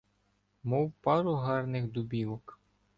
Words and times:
Мов 0.63 0.91
пару 1.01 1.33
гарних 1.35 1.87
дубівок. 1.91 2.59